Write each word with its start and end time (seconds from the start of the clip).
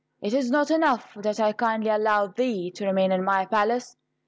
Is 0.19 0.33
it 0.33 0.49
not 0.49 0.71
enough 0.71 1.13
that 1.17 1.39
I 1.39 1.51
kindly 1.53 1.91
allowed 1.91 2.35
thee 2.35 2.71
to 2.71 2.87
remain 2.87 3.11
in 3.11 3.23
my 3.23 3.45
palace. 3.45 3.95